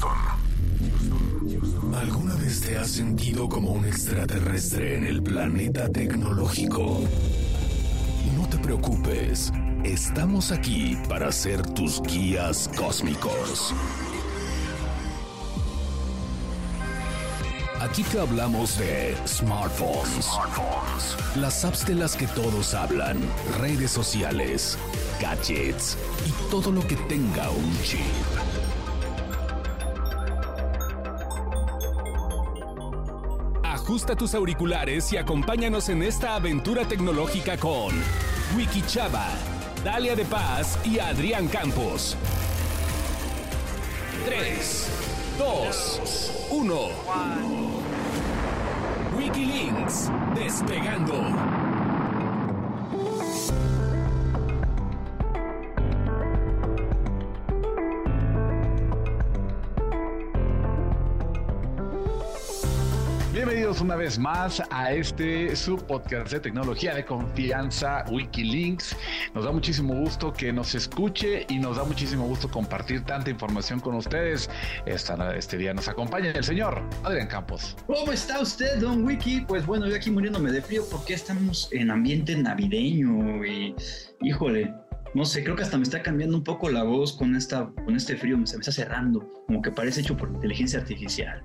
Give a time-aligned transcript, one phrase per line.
[0.00, 1.94] Houston.
[1.94, 7.02] ¿Alguna vez te has sentido como un extraterrestre en el planeta tecnológico?
[8.36, 9.52] No te preocupes,
[9.84, 13.74] estamos aquí para ser tus guías cósmicos.
[17.80, 20.26] Aquí te hablamos de smartphones,
[21.36, 23.18] las apps de las que todos hablan,
[23.60, 24.76] redes sociales,
[25.20, 28.45] gadgets y todo lo que tenga un chip.
[33.86, 37.94] Ajusta tus auriculares y acompáñanos en esta aventura tecnológica con
[38.56, 39.28] Wiki Chava,
[39.84, 42.16] Dalia de Paz y Adrián Campos.
[44.24, 44.88] 3,
[45.38, 46.88] 2, 1.
[49.16, 51.75] Wikilinks, despegando.
[64.06, 68.96] Vez más a este subpodcast de tecnología de confianza Wikilinks.
[69.34, 73.80] Nos da muchísimo gusto que nos escuche y nos da muchísimo gusto compartir tanta información
[73.80, 74.48] con ustedes.
[74.86, 77.76] Esta, este día nos acompaña el señor Adrián Campos.
[77.88, 79.40] ¿Cómo está usted, don Wiki?
[79.40, 83.74] Pues bueno, yo aquí muriéndome de frío porque estamos en ambiente navideño y
[84.20, 84.72] híjole,
[85.14, 87.96] no sé, creo que hasta me está cambiando un poco la voz con, esta, con
[87.96, 91.42] este frío, se me está cerrando, como que parece hecho por inteligencia artificial.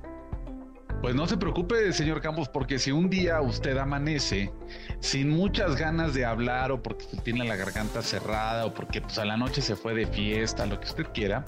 [1.01, 4.51] Pues no se preocupe, señor Campos, porque si un día usted amanece
[4.99, 9.25] sin muchas ganas de hablar o porque tiene la garganta cerrada o porque pues a
[9.25, 11.43] la noche se fue de fiesta, lo que usted quiera,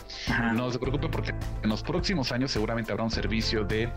[0.55, 3.89] no se preocupe porque en los próximos años seguramente habrá un servicio de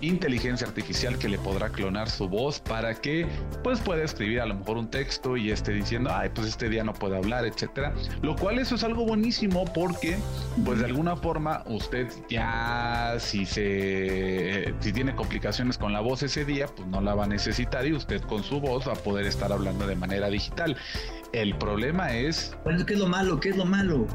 [0.00, 3.26] inteligencia artificial que le podrá clonar su voz para que
[3.62, 6.82] pues pueda escribir a lo mejor un texto y esté diciendo, ay, pues este día
[6.82, 7.94] no puede hablar, etcétera.
[8.22, 10.18] Lo cual eso es algo buenísimo porque
[10.64, 16.68] pues de alguna forma usted ya si se tiene complicaciones con la voz ese día,
[16.74, 19.52] pues no la va a necesitar y usted con su voz va a poder estar
[19.52, 20.74] hablando de manera digital.
[21.34, 22.56] El problema es...
[22.86, 23.38] ¿Qué es lo malo?
[23.38, 24.06] ¿Qué es lo malo?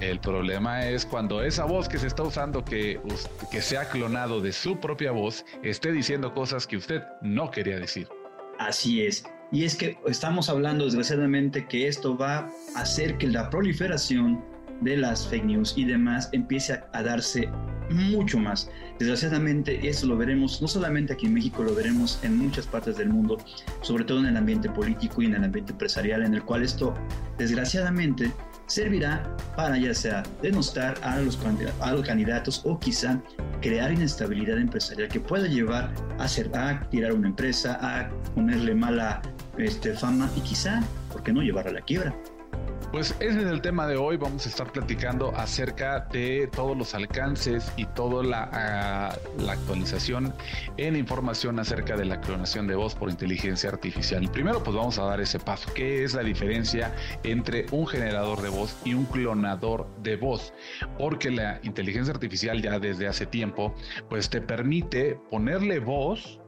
[0.00, 3.00] El problema es cuando esa voz que se está usando, que,
[3.52, 7.78] que se ha clonado de su propia voz, esté diciendo cosas que usted no quería
[7.78, 8.08] decir.
[8.58, 9.22] Así es.
[9.52, 14.44] Y es que estamos hablando desgraciadamente que esto va a hacer que la proliferación
[14.80, 17.48] de las fake news y demás empiece a darse
[17.90, 18.70] mucho más.
[18.98, 23.10] Desgraciadamente, eso lo veremos no solamente aquí en México, lo veremos en muchas partes del
[23.10, 23.38] mundo,
[23.82, 26.94] sobre todo en el ambiente político y en el ambiente empresarial, en el cual esto,
[27.38, 28.32] desgraciadamente,
[28.66, 33.20] servirá para ya sea denostar a los, candidatos o quizá
[33.60, 39.22] crear inestabilidad empresarial que pueda llevar a, hacer, a tirar una empresa, a ponerle mala
[39.56, 40.82] este, fama y quizá,
[41.12, 42.14] ¿por qué no llevarla a la quiebra?
[42.96, 44.16] Pues es el tema de hoy.
[44.16, 50.32] Vamos a estar platicando acerca de todos los alcances y toda la, ah, la, actualización
[50.78, 54.26] en información acerca de la clonación de voz por inteligencia artificial.
[54.30, 55.68] Primero, pues vamos a dar ese paso.
[55.74, 60.54] ¿Qué es la diferencia entre un generador de voz y un clonador de voz?
[60.98, 63.74] Porque la inteligencia artificial ya desde hace tiempo,
[64.08, 66.40] pues te permite ponerle voz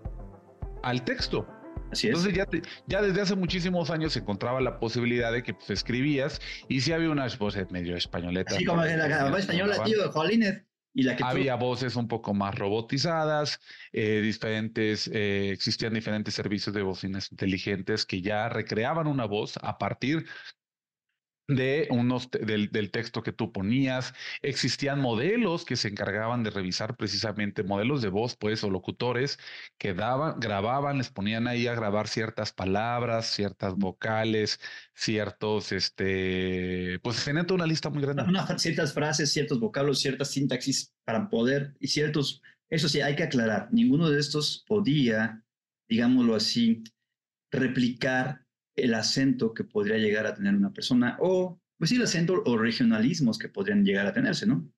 [0.83, 1.47] al texto.
[1.93, 2.47] Entonces ya,
[2.87, 6.93] ya desde hace muchísimos años se encontraba la posibilidad de que pues, escribías y si
[6.93, 8.57] había unas voces medio españoletas.
[8.57, 10.63] Sí, como la, española, tío, Jolines.
[10.95, 13.61] Y la que había voces un poco más robotizadas,
[13.93, 19.79] eh, diferentes, eh, existían diferentes servicios de bocinas inteligentes que ya recreaban una voz a
[19.79, 20.27] partir
[21.49, 24.13] de unos del, del, texto que tú ponías.
[24.43, 29.39] Existían modelos que se encargaban de revisar precisamente modelos de voz, pues, o locutores
[29.79, 34.61] que daban, grababan, les ponían ahí a grabar ciertas palabras, ciertas vocales,
[34.95, 38.25] ciertos, este, pues tenían toda una lista muy grande.
[38.59, 43.69] ciertas frases, ciertos vocablos, ciertas sintaxis para poder, y ciertos, eso sí, hay que aclarar,
[43.73, 45.43] ninguno de estos podía,
[45.89, 46.85] digámoslo así,
[47.51, 48.48] replicar
[48.81, 52.59] el acento que podría llegar a tener una persona o, pues sí, el acento o
[52.59, 54.69] regionalismos que podrían llegar a tenerse, ¿no?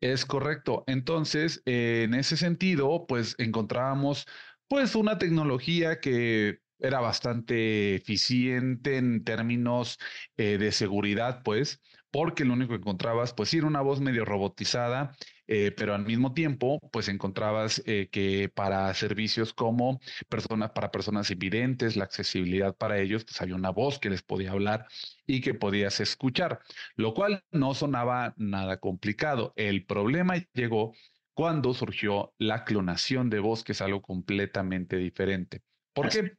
[0.00, 0.84] Es correcto.
[0.86, 4.26] Entonces, en ese sentido, pues encontrábamos
[4.68, 9.98] pues una tecnología que era bastante eficiente en términos
[10.36, 15.12] eh, de seguridad, pues, porque lo único que encontrabas, pues, era una voz medio robotizada
[15.50, 21.30] eh, pero al mismo tiempo, pues encontrabas eh, que para servicios como personas, para personas
[21.30, 24.86] invidentes, la accesibilidad para ellos, pues había una voz que les podía hablar
[25.26, 26.60] y que podías escuchar,
[26.96, 29.54] lo cual no sonaba nada complicado.
[29.56, 30.92] El problema llegó
[31.32, 35.62] cuando surgió la clonación de voz, que es algo completamente diferente.
[35.94, 36.36] ¿Por qué?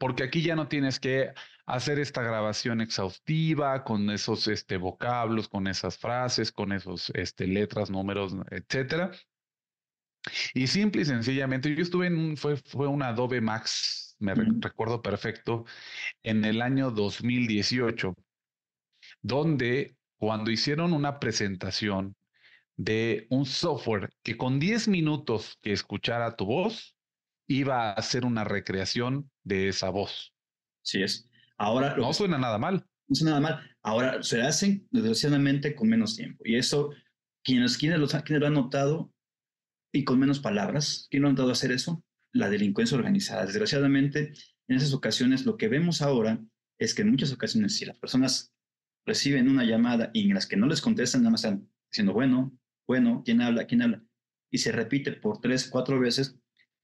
[0.00, 1.34] Porque aquí ya no tienes que
[1.66, 7.90] hacer esta grabación exhaustiva con esos este, vocablos, con esas frases, con esos este, letras,
[7.90, 9.10] números, etcétera.
[10.54, 15.02] Y simple y sencillamente, yo estuve en un, fue, fue un Adobe Max, me recuerdo
[15.02, 15.66] perfecto,
[16.22, 18.14] en el año 2018,
[19.20, 22.16] donde cuando hicieron una presentación
[22.78, 26.96] de un software que con 10 minutos que escuchara tu voz,
[27.50, 30.32] iba a hacer una recreación de esa voz.
[30.82, 31.28] Sí es.
[31.58, 32.86] Ahora no suena nada mal.
[33.08, 33.76] No suena nada mal.
[33.82, 36.42] Ahora se hacen desgraciadamente con menos tiempo.
[36.46, 36.90] Y eso,
[37.44, 39.12] quienes, quienes, lo, quienes lo han notado
[39.92, 42.02] y con menos palabras, ¿quién lo han notado hacer eso?
[42.32, 43.44] La delincuencia organizada.
[43.44, 44.32] Desgraciadamente,
[44.68, 46.40] en esas ocasiones, lo que vemos ahora
[46.78, 48.54] es que en muchas ocasiones, si las personas
[49.04, 52.56] reciben una llamada y en las que no les contestan, nada más están diciendo, bueno,
[52.86, 53.66] bueno, ¿quién habla?
[53.66, 54.02] ¿quién habla?
[54.50, 56.38] Y se repite por tres, cuatro veces,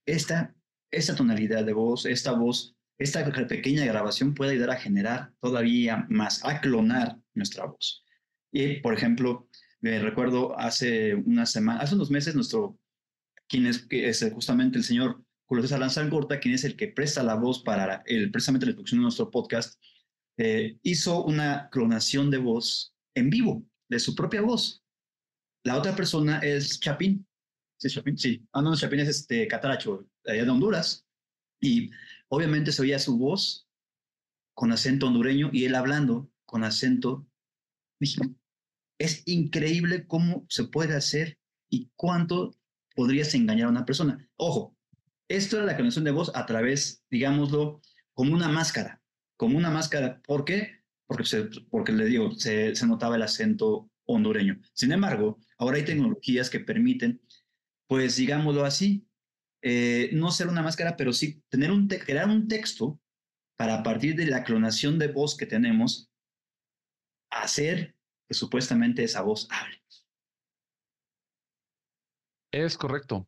[0.05, 0.55] esta,
[0.91, 6.43] esta tonalidad de voz, esta voz, esta pequeña grabación puede ayudar a generar todavía más,
[6.43, 8.03] a clonar nuestra voz.
[8.51, 9.47] Y, por ejemplo,
[9.81, 12.79] me recuerdo hace una semana, hace unos meses, nuestro,
[13.47, 13.87] quien es,
[14.33, 18.31] justamente el señor Julio César Gorta, quien es el que presta la voz para el,
[18.31, 19.79] precisamente la producción de nuestro podcast,
[20.37, 24.83] eh, hizo una clonación de voz en vivo, de su propia voz.
[25.63, 27.26] La otra persona es Chapín,
[27.77, 28.47] Sí, Chapín, sí.
[28.53, 31.05] Ah, no, Chapín es este cataracho, allá de Honduras.
[31.61, 31.91] Y
[32.27, 33.67] obviamente se oía su voz
[34.53, 37.27] con acento hondureño y él hablando con acento
[37.99, 38.35] mexicano.
[38.97, 41.37] Es increíble cómo se puede hacer
[41.69, 42.55] y cuánto
[42.95, 44.27] podrías engañar a una persona.
[44.37, 44.75] Ojo,
[45.27, 47.81] esto era la conexión de voz a través, digámoslo,
[48.13, 49.03] como una máscara,
[49.35, 50.19] como una máscara.
[50.25, 50.83] ¿Por qué?
[51.05, 51.23] Porque,
[51.69, 54.59] porque le digo, se notaba el acento hondureño.
[54.73, 57.21] Sin embargo, ahora hay tecnologías que permiten
[57.87, 59.07] pues digámoslo así,
[59.61, 62.99] eh, no ser una máscara, pero sí tener un crear un texto
[63.57, 66.11] para a partir de la clonación de voz que tenemos,
[67.31, 67.95] hacer
[68.27, 69.81] que supuestamente esa voz hable.
[72.51, 73.27] Es correcto.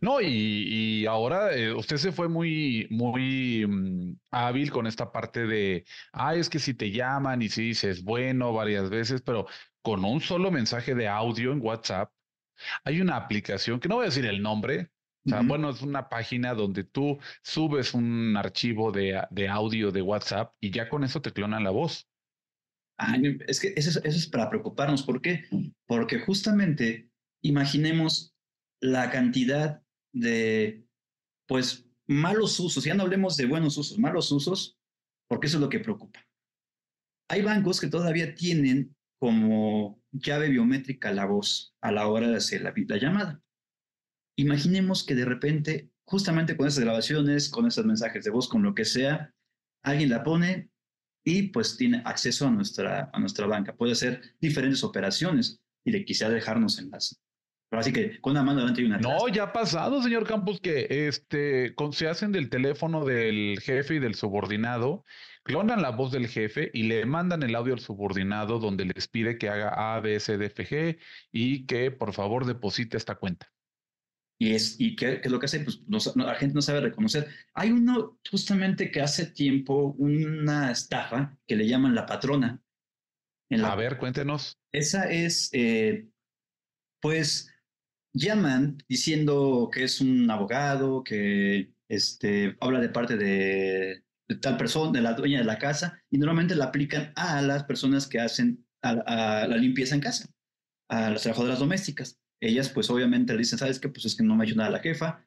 [0.00, 5.84] No, y, ahora eh, usted se fue muy, muy mm, hábil con esta parte de,
[6.12, 9.46] ah, es que si te llaman y si dices bueno varias veces, pero
[9.82, 12.10] con un solo mensaje de audio en WhatsApp,
[12.84, 14.90] hay una aplicación que no voy a decir el nombre.
[15.24, 20.00] O sea, bueno, es una página donde tú subes un archivo de, de, audio de
[20.00, 22.08] WhatsApp y ya con eso te clonan la voz.
[23.48, 25.02] es que eso es, eso es para preocuparnos.
[25.02, 25.44] ¿Por qué?
[25.86, 27.10] Porque justamente
[27.42, 28.36] imaginemos
[28.80, 29.82] la cantidad
[30.12, 30.84] de,
[31.48, 32.84] pues, malos usos.
[32.84, 34.78] Ya no hablemos de buenos usos, malos usos,
[35.28, 36.24] porque eso es lo que preocupa.
[37.28, 42.62] Hay bancos que todavía tienen como llave biométrica la voz a la hora de hacer
[42.62, 43.42] la, llamada.
[44.36, 48.74] Imaginemos que de repente, justamente con esas grabaciones, con esos mensajes de voz, con lo
[48.74, 49.34] que sea,
[49.82, 50.70] alguien la pone
[51.24, 53.74] y pues tiene acceso a nuestra, a nuestra banca.
[53.74, 56.90] Puede hacer diferentes operaciones y le quisiera dejarnos en.
[57.80, 60.86] Así que con una mano delante y una No, ya ha pasado, señor Campos, que
[61.08, 65.04] este, se hacen del teléfono del jefe y del subordinado
[65.46, 69.38] clonan la voz del jefe y le mandan el audio al subordinado donde les pide
[69.38, 70.98] que haga A, B, C, D, F, G
[71.30, 73.52] y que por favor deposite esta cuenta.
[74.38, 75.80] Y, es, y qué, es lo que hace, pues
[76.16, 77.28] la gente no sabe reconocer.
[77.54, 82.60] Hay uno justamente que hace tiempo, una estafa que le llaman la patrona.
[83.62, 84.58] A ver, cuéntenos.
[84.72, 86.08] Esa es, eh,
[87.00, 87.50] pues,
[88.16, 94.92] llaman diciendo que es un abogado, que este, habla de parte de de tal persona,
[94.92, 98.66] de la dueña de la casa, y normalmente la aplican a las personas que hacen
[98.82, 100.28] a, la limpieza en casa,
[100.88, 102.18] a las trabajadoras domésticas.
[102.40, 103.88] Ellas, pues obviamente le dicen, ¿sabes qué?
[103.88, 105.24] Pues es que no me hecho nada la jefa.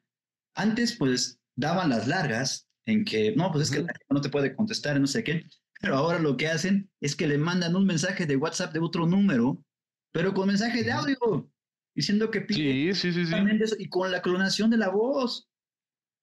[0.54, 4.30] Antes, pues daban las largas en que, no, pues es que la jefa no te
[4.30, 5.46] puede contestar, no sé qué.
[5.80, 9.06] Pero ahora lo que hacen es que le mandan un mensaje de WhatsApp de otro
[9.06, 9.64] número,
[10.12, 11.49] pero con mensaje de audio,
[11.94, 13.74] diciendo que pide sí, sí, sí, sí.
[13.78, 15.48] y con la clonación de la voz.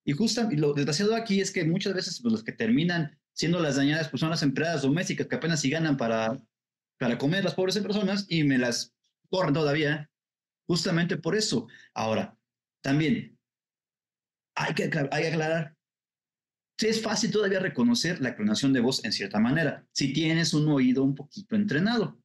[0.06, 3.60] Y justo, y lo desgraciado aquí es que muchas veces pues, los que terminan siendo
[3.60, 6.38] las dañadas pues, son las empleadas domésticas que apenas si ganan para,
[6.98, 8.94] para comer las pobres personas y me las
[9.30, 10.10] corren todavía,
[10.66, 11.68] justamente por eso.
[11.94, 12.38] Ahora,
[12.82, 13.38] también
[14.56, 15.76] hay que, hay que aclarar,
[16.80, 20.68] sí es fácil todavía reconocer la clonación de voz en cierta manera, si tienes un
[20.70, 22.20] oído un poquito entrenado.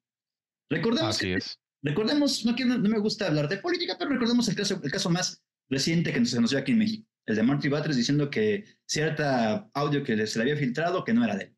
[0.70, 1.58] Recordemos, Así es.
[1.82, 5.42] Recordemos no, no, me gusta hablar de política, pero recordemos el caso, el caso más
[5.68, 9.70] reciente que se nos dio aquí en México el de Marty Batres diciendo que cierta
[9.74, 11.56] audio que se le había filtrado que no era de él.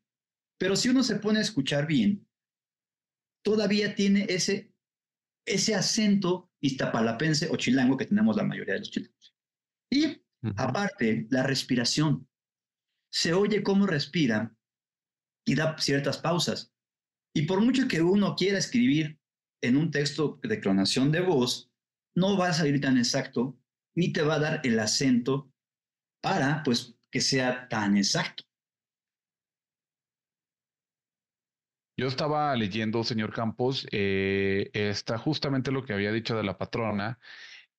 [0.57, 2.27] Pero si uno se pone a escuchar bien,
[3.43, 4.73] todavía tiene ese,
[5.45, 9.35] ese acento iztapalapense o chilango que tenemos la mayoría de los chilangos.
[9.91, 10.21] Y
[10.55, 12.27] aparte, la respiración.
[13.11, 14.55] se oye cómo respira
[15.45, 16.73] y da ciertas pausas.
[17.33, 19.19] Y por mucho que uno quiera escribir
[19.67, 21.71] en un texto de clonación de voz,
[22.15, 23.57] no va a salir tan exacto
[23.95, 25.51] ni te va a dar el acento
[26.21, 28.43] para pues que sea tan exacto.
[31.97, 37.19] Yo estaba leyendo, señor Campos, eh, está justamente lo que había dicho de la patrona,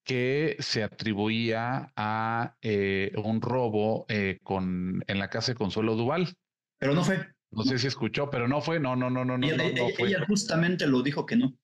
[0.04, 6.34] que se atribuía a eh, un robo eh, con, en la casa de Consuelo Duval.
[6.78, 7.26] Pero no fue.
[7.50, 9.46] No sé si escuchó, pero no fue, no, no, no, no, no.
[9.46, 10.08] Ella, no, fue.
[10.08, 11.54] ella justamente lo dijo que no.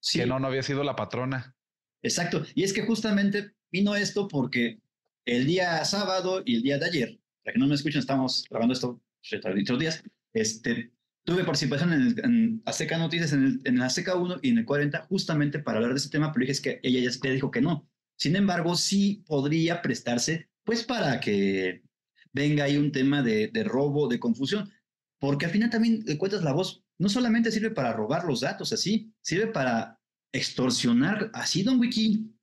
[0.00, 0.20] Sí.
[0.20, 1.56] Que no, no había sido la patrona.
[2.02, 2.44] Exacto.
[2.54, 4.80] Y es que justamente vino esto porque
[5.24, 8.72] el día sábado y el día de ayer, para que no me escuchen, estamos grabando
[8.74, 9.00] esto
[9.36, 10.02] otros días,
[10.32, 10.92] este,
[11.24, 15.02] tuve participación en, en Azteca Noticias, en, el, en Azteca 1 y en el 40,
[15.08, 17.88] justamente para hablar de ese tema, pero dije que ella ya dijo que no.
[18.16, 21.82] Sin embargo, sí podría prestarse, pues, para que
[22.32, 24.70] venga ahí un tema de, de robo, de confusión,
[25.18, 29.12] porque al final también encuentras la voz, no solamente sirve para robar los datos así,
[29.20, 29.98] sirve para
[30.32, 32.34] extorsionar así, don Wiki.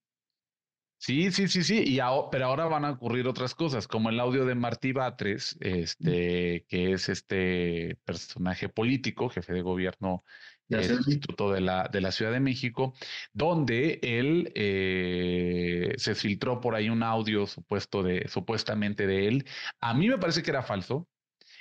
[0.98, 2.00] Sí, sí, sí, sí, y
[2.32, 6.94] pero ahora van a ocurrir otras cosas, como el audio de Martí Batres, este, que
[6.94, 10.24] es este personaje político, jefe de gobierno
[10.68, 12.96] del Instituto de la, de la Ciudad de México,
[13.34, 19.46] donde él eh, se filtró por ahí un audio supuesto de, supuestamente de él.
[19.82, 21.08] A mí me parece que era falso.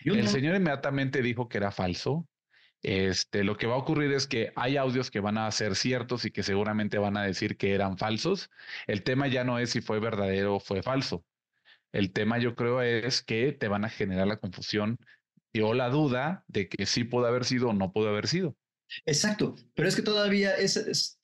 [0.05, 2.27] el señor inmediatamente dijo que era falso.
[2.85, 6.27] Este, lo que va a ocurrir es que hay audios que van a ser ciertos
[6.27, 8.51] y que seguramente van a decir que eran falsos.
[8.87, 11.25] El tema ya no es si fue verdadero o fue falso.
[11.93, 14.99] El tema yo creo es que te van a generar la confusión
[15.51, 18.55] y o la duda de que sí pudo haber sido o no pudo haber sido.
[19.07, 20.53] Exacto, pero es que todavía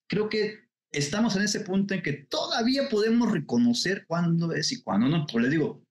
[0.07, 5.09] creo que estamos en ese punto en que todavía podemos reconocer cuándo es y cuándo
[5.09, 5.27] no.
[5.27, 5.85] Pues les digo,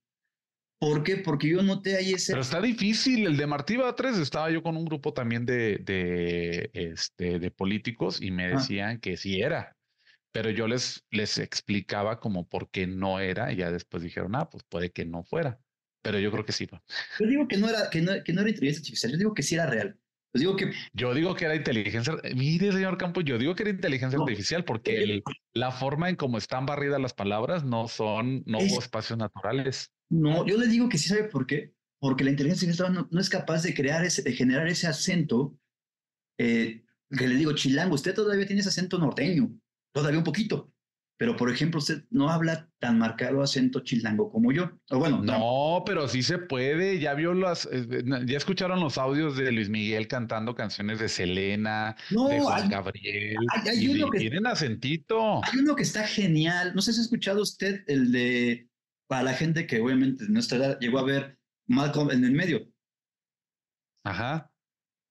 [0.80, 1.18] ¿Por qué?
[1.18, 2.32] Porque yo noté ahí ese.
[2.32, 3.28] Pero está difícil.
[3.28, 8.22] El de Martí Batres estaba yo con un grupo también de, de, este, de políticos
[8.22, 9.76] y me decían que sí era.
[10.32, 14.50] Pero yo les, les explicaba como por qué no era y ya después dijeron, ah,
[14.50, 15.60] pues puede que no fuera.
[16.02, 16.66] Pero yo creo que sí.
[17.20, 19.44] Yo digo que no era, que no, que no era inteligencia artificial, yo digo que
[19.44, 20.00] sí era real.
[20.34, 20.72] Yo digo que...
[20.94, 22.14] Yo digo que era inteligencia.
[22.36, 25.22] Mire, señor Campos, yo digo que era inteligencia artificial porque
[25.54, 29.92] la forma en cómo están barridas las palabras no son, no hubo espacios naturales.
[30.10, 31.74] No, yo le digo que sí sabe por qué.
[32.00, 35.58] Porque la inteligencia artificial no, es capaz de crear ese, de generar ese acento
[36.38, 39.52] eh, que le digo, chilango, usted todavía tiene ese acento norteño,
[39.94, 40.72] todavía un poquito.
[41.18, 44.72] Pero, por ejemplo, usted no habla tan marcado acento chilango como yo.
[44.90, 46.98] O bueno, no, pero sí se puede.
[46.98, 51.98] Ya vio las, eh, ya escucharon los audios de Luis Miguel cantando canciones de Selena,
[52.10, 53.36] de Juan Gabriel.
[53.66, 55.44] Hay, uno que, tienen acentito.
[55.44, 56.72] Hay uno que está genial.
[56.74, 58.69] No sé si ha escuchado usted el de
[59.10, 62.72] para la gente que obviamente de nuestra edad llegó a ver Malcolm en el medio.
[64.06, 64.54] Ajá.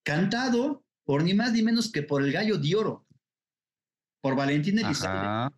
[0.05, 3.09] Cantado por ni más ni menos que por el gallo de oro,
[4.23, 5.52] por Valentín Elizalde.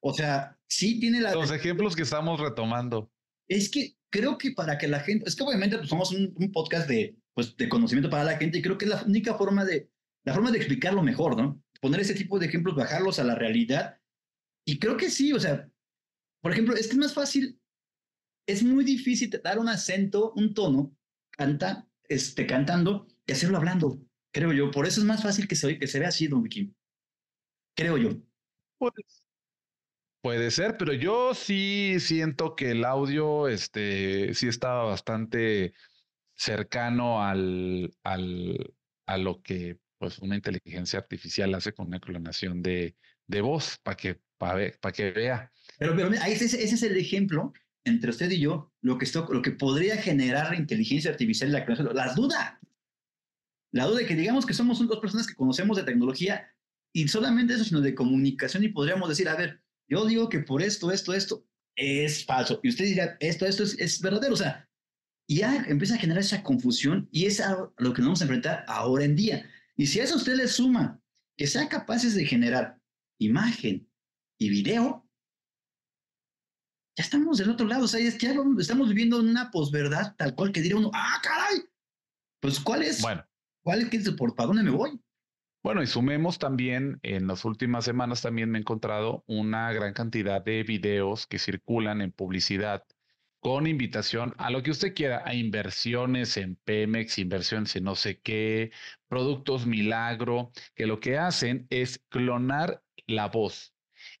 [0.00, 1.34] O sea, sí tiene la...
[1.34, 3.12] Los ejemplos que estamos retomando.
[3.48, 6.88] Es que creo que para que la gente, es que obviamente pues, somos un, podcast
[6.88, 9.90] de, pues, de conocimiento para la gente y creo que es la única forma de,
[10.24, 11.62] la forma de explicarlo mejor, ¿no?
[11.82, 14.00] Poner ese tipo de ejemplos, bajarlos a la realidad.
[14.66, 15.68] Y creo que sí, o sea,
[16.44, 17.58] por ejemplo, es que es más fácil,
[18.46, 20.94] es muy difícil dar un acento, un tono,
[21.30, 23.98] canta, este, cantando y hacerlo hablando,
[24.30, 24.70] creo yo.
[24.70, 26.70] Por eso es más fácil que se, vea así, Don Vicky.
[27.74, 28.10] Creo yo.
[28.76, 29.26] Pues,
[30.20, 35.72] puede ser, pero yo sí siento que el audio, este, sí estaba bastante
[36.34, 38.74] cercano al, al,
[39.06, 42.96] a lo que pues una inteligencia artificial hace con una clonación de,
[43.28, 45.50] de voz, para que, para que vea.
[45.78, 47.52] Pero, pero ese, ese, es el ejemplo
[47.84, 51.66] entre usted y yo, lo que, esto, lo que podría generar la inteligencia artificial la
[51.66, 52.60] la duda.
[53.72, 56.48] La duda de que digamos que somos dos personas que conocemos de tecnología
[56.92, 60.62] y solamente eso, sino de comunicación y podríamos decir, a ver, yo digo que por
[60.62, 62.60] esto, esto, esto es falso.
[62.62, 64.34] Y usted dirá, esto, esto es, es verdadero.
[64.34, 64.68] O sea,
[65.28, 68.64] ya empieza a generar esa confusión y es a lo que nos vamos a enfrentar
[68.68, 69.50] ahora en día.
[69.76, 71.00] Y si a eso usted le suma
[71.36, 72.78] que sean capaces de generar
[73.18, 73.88] imagen
[74.38, 75.03] y video,
[76.96, 80.60] ya estamos del otro lado, o sea, ya estamos viviendo una posverdad tal cual que
[80.60, 81.64] diría uno, ah, caray,
[82.40, 83.02] pues ¿cuál es?
[83.02, 83.24] Bueno.
[83.62, 84.10] ¿Cuál es?
[84.10, 85.00] ¿Por para dónde me voy?
[85.62, 90.44] Bueno, y sumemos también, en las últimas semanas también me he encontrado una gran cantidad
[90.44, 92.84] de videos que circulan en publicidad
[93.40, 98.20] con invitación a lo que usted quiera, a inversiones en Pemex, inversiones en no sé
[98.20, 98.70] qué,
[99.08, 103.74] productos milagro, que lo que hacen es clonar la voz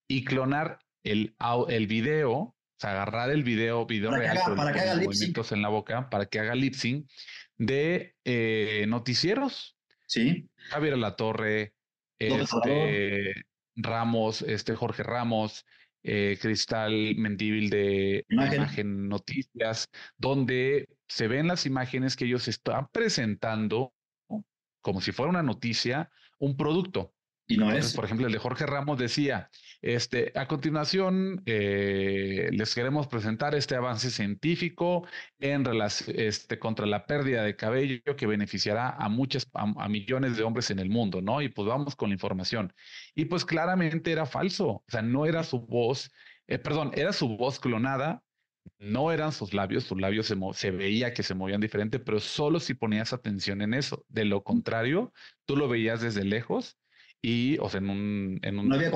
[0.08, 1.36] y clonar el,
[1.68, 6.10] el video sea, agarrar el video, video real, para que haga movimientos en la boca,
[6.10, 7.08] para que haga lip sync
[7.56, 9.76] de eh, noticieros.
[10.06, 10.48] Sí.
[10.56, 11.74] Javier La Torre,
[12.18, 13.34] este,
[13.76, 15.64] Ramos, este Jorge Ramos,
[16.02, 19.08] eh, Cristal Mendíbil de Imagen.
[19.08, 23.94] Noticias, donde se ven las imágenes que ellos están presentando
[24.84, 27.13] como si fuera una noticia, un producto.
[27.46, 27.94] Y no es.
[27.94, 29.50] Por ejemplo, el de Jorge Ramos decía,
[29.82, 35.06] este, a continuación eh, les queremos presentar este avance científico
[35.38, 35.66] en
[36.14, 40.78] este, contra la pérdida de cabello que beneficiará a muchas, a, millones de hombres en
[40.78, 41.42] el mundo, ¿no?
[41.42, 42.72] Y pues vamos con la información.
[43.14, 46.10] Y pues claramente era falso, o sea, no era su voz,
[46.46, 48.22] eh, perdón, era su voz clonada,
[48.78, 52.58] no eran sus labios, sus labios se, se, veía que se movían diferente, pero solo
[52.60, 54.04] si ponías atención en eso.
[54.08, 55.12] De lo contrario,
[55.44, 56.78] tú lo veías desde lejos
[57.26, 58.90] y, o sea, en un, en un no había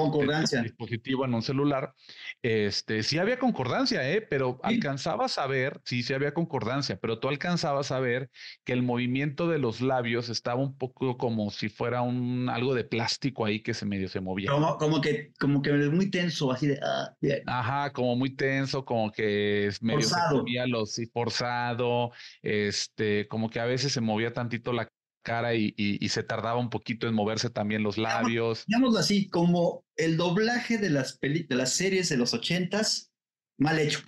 [0.62, 1.94] dispositivo, en un celular,
[2.42, 4.20] este, sí había concordancia, ¿eh?
[4.20, 8.28] pero alcanzabas a ver, sí, sí había concordancia, pero tú alcanzabas a ver
[8.66, 12.84] que el movimiento de los labios estaba un poco como si fuera un algo de
[12.84, 14.50] plástico ahí que se medio se movía.
[14.50, 17.10] Como, como que, como que muy tenso, así de, ah,
[17.46, 23.64] Ajá, como muy tenso, como que medio se movía los, forzado, este, como que a
[23.64, 24.86] veces se movía tantito la
[25.28, 28.64] cara y, se tardaba un poquito en moverse también los labios.
[28.66, 33.12] Digámoslo así, como el doblaje de las, de las series de los ochentas
[33.58, 34.00] mal hecho.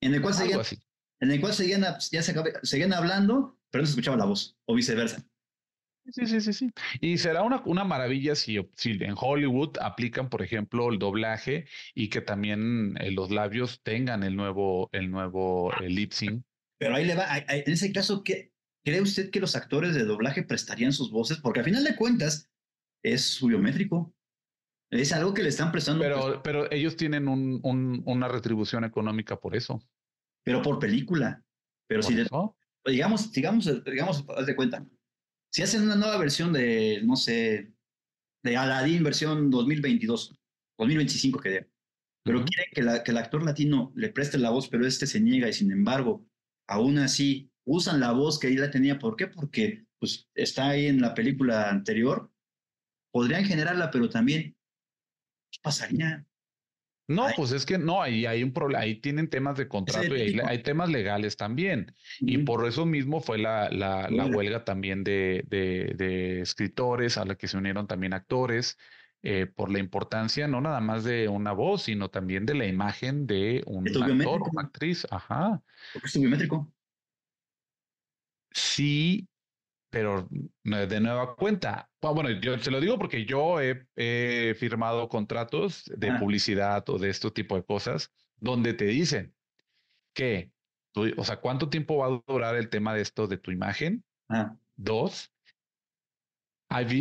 [0.00, 0.60] En el cual, seguían,
[1.20, 4.74] en el cual seguían, ya se, seguían hablando, pero no se escuchaba la voz, o
[4.74, 5.24] viceversa.
[6.12, 6.70] Sí, sí, sí, sí.
[7.00, 12.08] Y será una, una maravilla si, si, en Hollywood aplican, por ejemplo, el doblaje y
[12.08, 16.44] que también eh, los labios tengan el nuevo, el nuevo lip sync.
[16.78, 18.52] Pero ahí le va, en ese caso, ¿qué,
[18.84, 21.38] ¿Cree usted que los actores de doblaje prestarían sus voces?
[21.38, 22.50] Porque a final de cuentas
[23.02, 24.14] es su biométrico.
[24.90, 26.02] Es algo que le están prestando.
[26.02, 27.60] Pero, pero ellos tienen un,
[28.04, 29.82] una retribución económica por eso.
[30.44, 31.42] Pero por película.
[31.88, 34.86] Pero si, digamos, digamos, digamos, haz de cuenta.
[35.50, 37.72] Si hacen una nueva versión de, no sé,
[38.42, 40.38] de Aladdin versión 2022,
[40.78, 41.70] 2025 que
[42.24, 45.20] pero quieren que, la, que el actor latino le preste la voz, pero este se
[45.20, 46.26] niega y sin embargo,
[46.66, 48.98] aún así usan la voz que la tenía.
[48.98, 49.26] ¿Por qué?
[49.26, 52.30] Porque pues, está ahí en la película anterior.
[53.10, 54.56] Podrían generarla, pero también,
[55.50, 56.26] ¿qué pasaría?
[57.06, 60.40] No, pues es que no, ahí hay un problema, ahí tienen temas de contrato y
[60.40, 61.94] hay, temas legales también.
[62.20, 67.34] Y por eso mismo fue la, la, la huelga también de, de, escritores, a la
[67.34, 68.78] que se unieron también actores,
[69.22, 73.26] eh, por la importancia no nada más de una voz, sino también de la imagen
[73.26, 75.06] de un actor o actriz.
[75.10, 75.62] Ajá.
[75.92, 76.73] Porque es biométrico.
[78.54, 79.28] Sí,
[79.90, 80.28] pero
[80.62, 81.90] de nueva cuenta.
[82.02, 87.10] Ah, bueno, yo se lo digo porque yo he, firmado contratos de publicidad o de
[87.10, 89.34] este tipo de cosas donde te dicen
[90.14, 90.52] que,
[91.16, 94.04] o sea, ¿cuánto tiempo va a durar el tema de esto de tu imagen?
[94.28, 94.56] Ah.
[94.76, 95.32] Dos,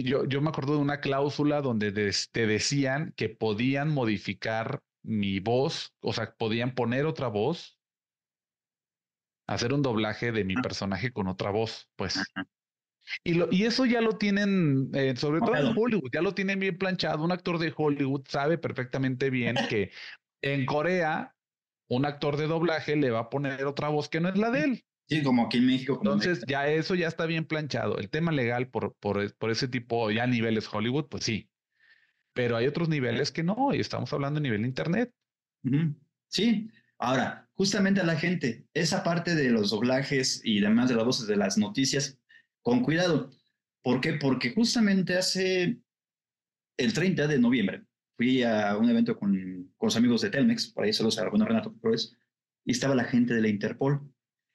[0.04, 1.92] yo, yo me acuerdo de una cláusula donde
[2.32, 7.78] te decían que podían modificar mi voz, o sea, podían poner otra voz
[9.48, 12.22] hacer un doblaje de mi personaje con otra voz, pues.
[13.24, 16.60] Y, lo, y eso ya lo tienen, eh, sobre todo en Hollywood, ya lo tienen
[16.60, 17.24] bien planchado.
[17.24, 19.92] Un actor de Hollywood sabe perfectamente bien que
[20.42, 21.36] en Corea
[21.88, 24.64] un actor de doblaje le va a poner otra voz que no es la de
[24.64, 24.86] él.
[25.08, 26.00] Sí, como aquí en México.
[26.02, 27.98] Entonces, ya eso ya está bien planchado.
[27.98, 31.50] El tema legal por, por, por ese tipo, ya niveles Hollywood, pues sí.
[32.34, 35.14] Pero hay otros niveles que no, y estamos hablando a nivel Internet.
[36.28, 36.70] Sí,
[37.04, 41.28] Ahora, justamente a la gente, esa parte de los doblajes y demás de las voces
[41.28, 42.18] de las noticias,
[42.62, 43.30] con cuidado.
[43.82, 44.14] ¿Por qué?
[44.14, 45.82] Porque justamente hace
[46.78, 47.84] el 30 de noviembre
[48.16, 49.34] fui a un evento con,
[49.76, 52.16] con los amigos de Telmex, por ahí se bueno Renato Flores,
[52.64, 54.10] y estaba la gente de la Interpol.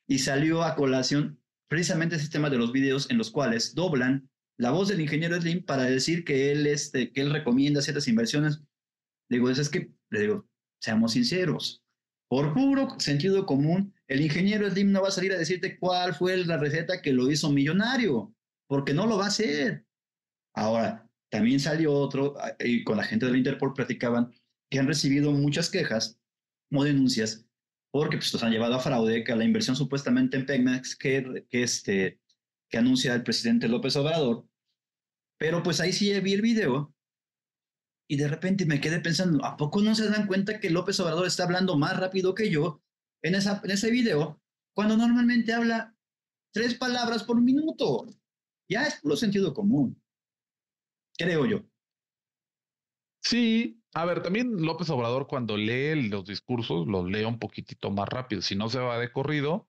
[0.07, 4.71] Y salió a colación precisamente ese tema de los videos en los cuales doblan la
[4.71, 8.63] voz del ingeniero Slim para decir que él, este, que él recomienda ciertas inversiones.
[9.29, 10.49] digo, es que, le digo,
[10.81, 11.85] seamos sinceros,
[12.29, 16.37] por puro sentido común, el ingeniero Slim no va a salir a decirte cuál fue
[16.45, 18.35] la receta que lo hizo millonario,
[18.67, 19.87] porque no lo va a hacer.
[20.55, 24.33] Ahora, también salió otro, y con la gente del Interpol platicaban
[24.71, 26.21] que han recibido muchas quejas
[26.71, 27.49] o denuncias
[27.91, 31.63] porque pues, los han llevado a fraude, que la inversión supuestamente en Pemex que, que,
[31.63, 32.21] este,
[32.69, 34.47] que anuncia el presidente López Obrador.
[35.39, 36.95] Pero pues ahí sí vi el video
[38.09, 41.27] y de repente me quedé pensando, ¿a poco no se dan cuenta que López Obrador
[41.27, 42.83] está hablando más rápido que yo
[43.23, 44.41] en, esa, en ese video,
[44.73, 45.95] cuando normalmente habla
[46.53, 48.07] tres palabras por minuto?
[48.67, 50.03] Ya es puro sentido común,
[51.19, 51.65] creo yo.
[53.21, 58.09] Sí, A ver, también López Obrador cuando lee los discursos los lee un poquitito más
[58.09, 59.69] rápido, si no se va de corrido,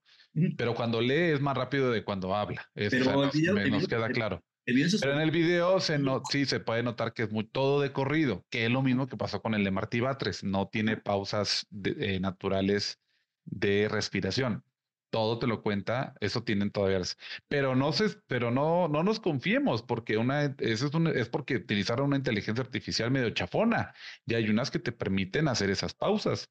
[0.56, 2.70] pero cuando lee es más rápido de cuando habla.
[2.74, 3.30] pero
[3.68, 4.42] nos, queda claro.
[4.64, 7.92] Pero en el video se no, sí se puede notar que es muy todo de
[7.92, 11.66] corrido, que es lo mismo que pasó con el de Martí Batres, no tiene pausas
[11.84, 13.00] eh, naturales
[13.44, 14.64] de respiración
[15.10, 17.00] todo te lo cuenta, eso tienen todavía.
[17.48, 22.06] Pero no se, pero no, no nos confiemos, porque una, eso es, es porque utilizaron
[22.06, 23.92] una inteligencia artificial medio chafona,
[24.26, 26.48] y hay unas que te permiten hacer esas pausas.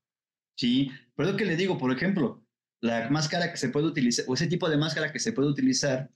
[0.58, 2.46] Sí, por eso que le digo, por ejemplo,
[2.82, 6.12] la máscara que se puede utilizar, o ese tipo de máscara que se puede utilizar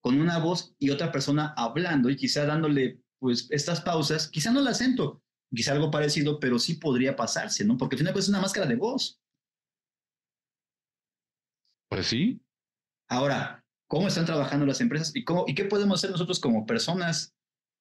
[0.00, 4.60] con una voz y otra persona hablando y quizá dándole pues estas pausas, quizá no
[4.60, 5.22] el acento,
[5.54, 7.76] quizá algo parecido, pero sí podría pasarse, ¿no?
[7.76, 9.20] Porque al final es una máscara de voz.
[11.90, 12.40] Pues sí.
[13.08, 17.34] Ahora, ¿cómo están trabajando las empresas y, cómo, y qué podemos hacer nosotros como personas,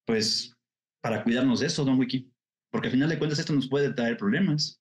[0.06, 0.54] pues,
[1.02, 2.30] para cuidarnos de eso, don Wiki?
[2.72, 4.79] Porque al final de cuentas esto nos puede traer problemas.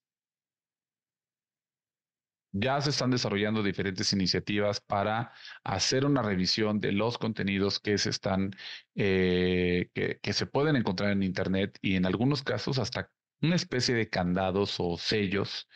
[2.53, 5.33] Ya se están desarrollando diferentes iniciativas para
[5.65, 8.53] hacer una revisión de los contenidos que se están,
[8.95, 14.09] eh, que, se pueden encontrar en Internet y en algunos casos hasta una especie de
[14.09, 15.69] candados o sellos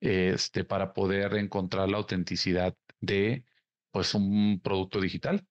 [0.00, 3.44] este, para poder encontrar la autenticidad de
[3.90, 5.46] pues un producto digital.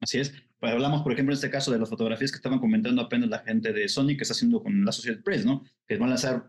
[0.00, 0.32] Así es.
[0.58, 3.40] Pues hablamos, por ejemplo, en este caso de las fotografías que estaban comentando apenas la
[3.40, 5.64] gente de Sony que está haciendo con la Associated Press, ¿no?
[5.86, 6.42] Que van a ser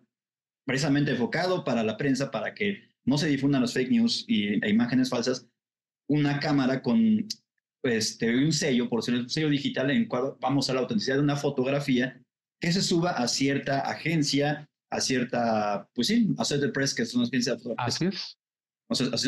[0.65, 4.69] precisamente enfocado para la prensa, para que no se difundan las fake news y, e
[4.69, 5.47] imágenes falsas,
[6.07, 7.27] una cámara con
[7.83, 11.15] este, un sello, por decirlo, un sello digital en el cual vamos a la autenticidad
[11.15, 12.21] de una fotografía
[12.59, 17.21] que se suba a cierta agencia, a cierta, pues sí, a Associated Press, que son
[17.21, 17.63] las agencias.
[17.77, 18.37] Así es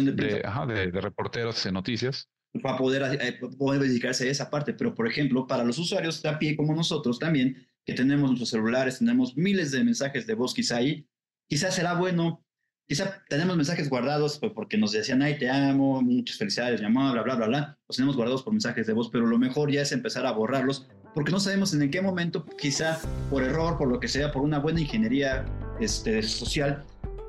[0.06, 2.30] de De, reporteros en noticias.
[2.62, 4.74] Para poder, eh, poder dedicarse a esa parte.
[4.74, 8.50] Pero, por ejemplo, para los usuarios de a pie como nosotros también, que tenemos nuestros
[8.50, 11.08] celulares, tenemos miles de mensajes de voz quizá ahí,
[11.50, 12.46] quizás será bueno,
[12.88, 17.24] quizá tenemos mensajes guardados porque nos decían, ay, te amo, muchas felicidades, mi amor, bla,
[17.24, 17.78] bla, bla, bla.
[17.88, 20.88] Los tenemos guardados por mensajes de voz, pero lo mejor ya es empezar a borrarlos
[21.14, 24.60] porque no sabemos en qué momento, quizá por error, por lo que sea, por una
[24.60, 25.46] buena ingeniería
[25.80, 26.84] este, social,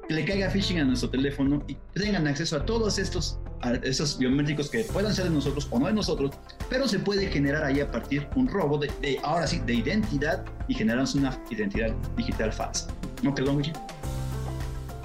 [0.09, 3.39] que le caiga phishing a nuestro teléfono y tengan acceso a todos estos
[3.83, 6.33] esos biométricos que puedan ser de nosotros o no de nosotros,
[6.69, 8.91] pero se puede generar ahí a partir un robo de,
[9.23, 12.89] ahora sí, de identidad y generarnos una identidad digital falsa.
[13.23, 13.73] ¿No quedó muy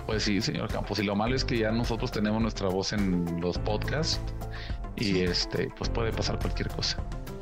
[0.09, 0.97] Pues sí, señor Campos.
[0.97, 4.19] Y lo malo es que ya nosotros tenemos nuestra voz en los podcasts
[4.95, 6.97] y este, pues puede pasar cualquier cosa.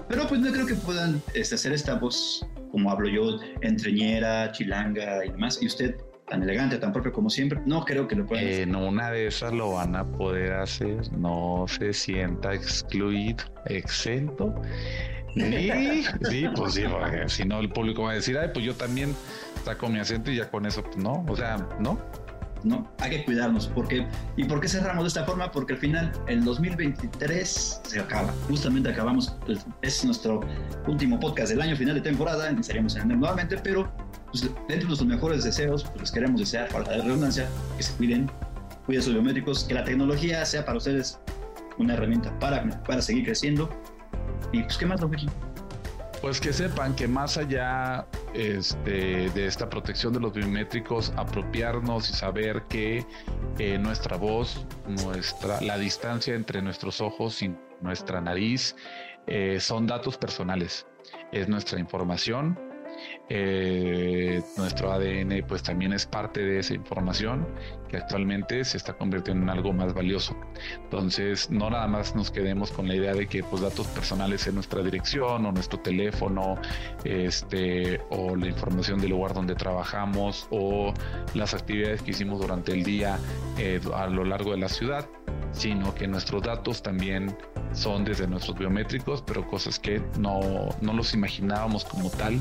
[0.09, 5.23] Pero pues no creo que puedan este, hacer esta voz como hablo yo, entreñera, chilanga
[5.23, 5.59] y demás.
[5.61, 5.95] Y usted
[6.27, 9.53] tan elegante, tan propio como siempre, no creo que lo puedan En una de esas
[9.53, 14.53] lo van a poder hacer, no se sienta excluido, exento.
[15.35, 16.83] Ni, sí, pues sí,
[17.27, 19.15] si no el público va a decir, ay, pues yo también
[19.63, 21.97] saco mi acento y ya con eso, pues no, o sea, no.
[22.63, 22.89] ¿No?
[22.99, 23.67] Hay que cuidarnos.
[23.67, 25.51] porque ¿Y por qué cerramos de esta forma?
[25.51, 28.33] Porque al final el 2023 se acaba.
[28.47, 29.35] Justamente acabamos,
[29.81, 30.41] es nuestro
[30.87, 33.91] último podcast del año final de temporada, estaríamos en el nuevamente, pero
[34.31, 37.93] pues, dentro de nuestros mejores deseos, pues les queremos desear, para la redundancia, que se
[37.93, 38.29] cuiden,
[38.85, 41.19] cuiden sus biométricos, que la tecnología sea para ustedes
[41.77, 43.69] una herramienta para, para seguir creciendo.
[44.51, 45.11] Y pues, ¿qué más, don
[46.21, 52.13] Pues que sepan que más allá este, de esta protección de los biométricos, apropiarnos y
[52.13, 53.05] saber que
[53.59, 58.75] eh, nuestra voz, nuestra, la distancia entre nuestros ojos y nuestra nariz
[59.27, 60.87] eh, son datos personales.
[61.31, 62.66] Es nuestra información
[63.29, 67.45] eh, nuestro ADN pues también es parte de esa información
[67.89, 70.35] que actualmente se está convirtiendo en algo más valioso.
[70.83, 74.55] Entonces, no nada más nos quedemos con la idea de que pues datos personales en
[74.55, 76.57] nuestra dirección o nuestro teléfono,
[77.03, 80.93] este, o la información del lugar donde trabajamos o
[81.33, 83.17] las actividades que hicimos durante el día
[83.57, 85.07] eh, a lo largo de la ciudad,
[85.51, 87.35] sino que nuestros datos también
[87.73, 90.39] son desde nuestros biométricos, pero cosas que no,
[90.81, 92.39] no los imaginábamos como tal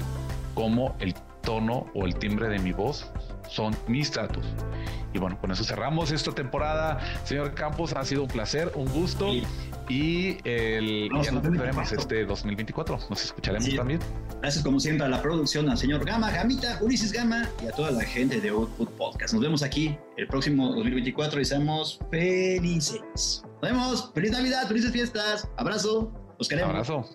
[0.57, 3.07] como el tono o el timbre de mi voz
[3.49, 4.45] son mis datos.
[5.15, 6.99] Y bueno, con eso cerramos esta temporada.
[7.25, 9.31] Señor Campos, ha sido un placer, un gusto.
[9.89, 12.99] Y el, ya nos veremos este 2024.
[13.09, 14.01] Nos escucharemos también.
[14.41, 17.93] Gracias como siempre a la producción, al señor Gama, Gamita, Ulises Gama y a toda
[17.93, 19.33] la gente de Output Podcast.
[19.33, 23.45] Nos vemos aquí el próximo 2024 y seamos felices.
[23.63, 24.11] Nos vemos.
[24.15, 25.49] Feliz Navidad, felices fiestas.
[25.57, 26.13] Abrazo.
[26.39, 26.71] Los queremos.
[26.71, 27.09] Abrazo.